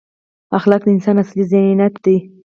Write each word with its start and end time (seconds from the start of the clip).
اخلاق 0.57 0.81
د 0.85 0.87
انسان 0.95 1.15
اصلي 1.23 1.43
زینت 1.51 1.95
دی. 2.05 2.17